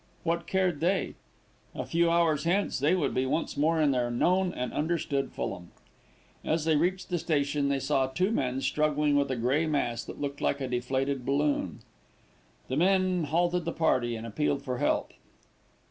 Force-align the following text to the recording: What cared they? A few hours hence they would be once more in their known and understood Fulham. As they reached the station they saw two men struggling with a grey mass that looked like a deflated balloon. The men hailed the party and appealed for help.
What 0.23 0.47
cared 0.47 0.79
they? 0.79 1.13
A 1.75 1.85
few 1.85 2.09
hours 2.09 2.43
hence 2.43 2.79
they 2.79 2.95
would 2.95 3.13
be 3.13 3.27
once 3.27 3.55
more 3.55 3.79
in 3.79 3.91
their 3.91 4.09
known 4.09 4.51
and 4.51 4.73
understood 4.73 5.31
Fulham. 5.31 5.69
As 6.43 6.65
they 6.65 6.75
reached 6.75 7.09
the 7.11 7.19
station 7.19 7.69
they 7.69 7.77
saw 7.79 8.07
two 8.07 8.31
men 8.31 8.61
struggling 8.61 9.15
with 9.15 9.29
a 9.29 9.35
grey 9.35 9.67
mass 9.67 10.03
that 10.05 10.19
looked 10.19 10.41
like 10.41 10.59
a 10.59 10.67
deflated 10.67 11.23
balloon. 11.23 11.81
The 12.67 12.77
men 12.77 13.25
hailed 13.25 13.63
the 13.63 13.71
party 13.71 14.15
and 14.15 14.25
appealed 14.25 14.63
for 14.63 14.79
help. 14.79 15.13